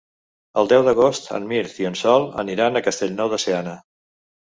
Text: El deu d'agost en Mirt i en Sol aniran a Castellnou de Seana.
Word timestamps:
El 0.59 0.69
deu 0.69 0.85
d'agost 0.85 1.27
en 1.39 1.45
Mirt 1.51 1.75
i 1.83 1.87
en 1.89 1.97
Sol 1.99 2.25
aniran 2.45 2.79
a 2.79 2.83
Castellnou 2.89 3.31
de 3.35 3.41
Seana. 3.45 3.75